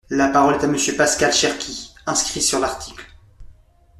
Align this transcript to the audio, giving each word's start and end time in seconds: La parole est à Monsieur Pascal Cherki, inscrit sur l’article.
La 0.09 0.29
parole 0.29 0.55
est 0.55 0.63
à 0.63 0.67
Monsieur 0.67 0.95
Pascal 0.97 1.31
Cherki, 1.31 1.93
inscrit 2.07 2.41
sur 2.41 2.57
l’article. 2.59 3.05